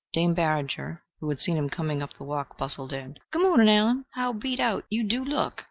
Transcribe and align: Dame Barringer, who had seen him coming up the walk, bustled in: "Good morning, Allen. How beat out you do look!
Dame 0.13 0.33
Barringer, 0.33 1.03
who 1.19 1.29
had 1.29 1.39
seen 1.39 1.55
him 1.55 1.69
coming 1.69 2.01
up 2.01 2.11
the 2.15 2.23
walk, 2.23 2.57
bustled 2.57 2.91
in: 2.91 3.17
"Good 3.29 3.43
morning, 3.43 3.69
Allen. 3.69 4.05
How 4.13 4.33
beat 4.33 4.59
out 4.59 4.83
you 4.89 5.03
do 5.07 5.23
look! 5.23 5.59